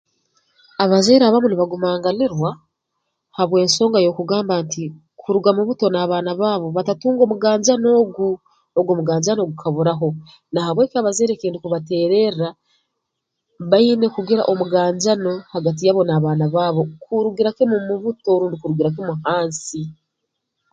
[0.83, 2.49] Abazaire abamu nibagumanganirwa
[3.37, 4.83] habw'ensonga y'okugamba nti
[5.21, 8.27] kuruga mu buto n'abaana baabo batatunge omuganjano ogu
[8.77, 10.07] ogu omuganjano gukaburaho
[10.51, 12.49] na habweki abazaire eki ndukubateererra
[13.71, 19.81] baine kugira omuganjano hagati yabo n'abaana baabo kurugira kimu mu buto rundi kurugira kimu hansi